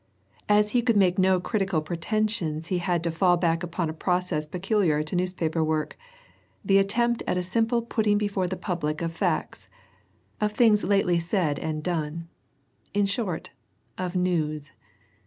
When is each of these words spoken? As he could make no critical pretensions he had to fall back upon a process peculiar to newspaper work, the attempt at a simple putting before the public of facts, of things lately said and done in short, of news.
As 0.49 0.71
he 0.71 0.81
could 0.81 0.97
make 0.97 1.19
no 1.19 1.39
critical 1.39 1.79
pretensions 1.79 2.69
he 2.69 2.79
had 2.79 3.03
to 3.03 3.11
fall 3.11 3.37
back 3.37 3.61
upon 3.61 3.87
a 3.87 3.93
process 3.93 4.47
peculiar 4.47 5.03
to 5.03 5.15
newspaper 5.15 5.63
work, 5.63 5.95
the 6.65 6.79
attempt 6.79 7.21
at 7.27 7.37
a 7.37 7.43
simple 7.43 7.83
putting 7.83 8.17
before 8.17 8.47
the 8.47 8.57
public 8.57 9.03
of 9.03 9.11
facts, 9.15 9.69
of 10.41 10.53
things 10.53 10.83
lately 10.83 11.19
said 11.19 11.59
and 11.59 11.83
done 11.83 12.29
in 12.95 13.05
short, 13.05 13.51
of 13.95 14.15
news. 14.15 14.71